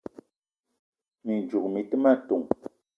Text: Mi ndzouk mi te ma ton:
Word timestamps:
Mi 1.23 1.33
ndzouk 1.41 1.65
mi 1.73 1.81
te 1.89 1.95
ma 2.03 2.11
ton: 2.27 2.41